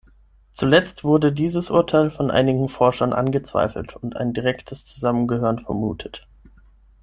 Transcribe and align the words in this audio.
Zuletzt 0.53 1.03
wurde 1.03 1.31
dieses 1.31 1.69
Urteil 1.69 2.09
von 2.09 2.31
einigen 2.31 2.69
Forschern 2.69 3.13
angezweifelt 3.13 3.95
und 3.95 4.15
ein 4.17 4.33
direktes 4.33 4.83
Zusammengehören 4.83 5.59
vermutet. 5.59 6.27